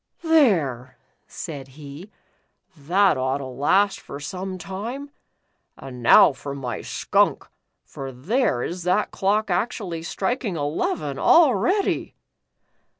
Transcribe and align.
"There," 0.23 0.97
said 1.27 1.67
he, 1.77 2.09
"that 2.75 3.19
ought 3.19 3.37
to 3.37 3.45
last 3.45 3.99
for 3.99 4.19
some 4.19 4.57
time. 4.57 5.11
And 5.77 6.01
now 6.01 6.31
for 6.33 6.55
my 6.55 6.81
skunk, 6.81 7.45
for 7.85 8.11
there 8.11 8.63
is 8.63 8.81
that 8.81 9.11
clock 9.11 9.51
actually 9.51 10.01
striking 10.01 10.55
eleven 10.55 11.19
already." 11.19 12.15